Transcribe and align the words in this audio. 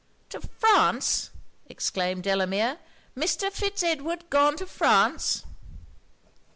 'To 0.29 0.39
France!' 0.41 1.29
exclaimed 1.67 2.23
Delamere 2.23 2.79
'Mr. 3.15 3.51
Fitz 3.51 3.83
Edward 3.83 4.27
gone 4.31 4.57
to 4.57 4.65
France?' 4.65 5.43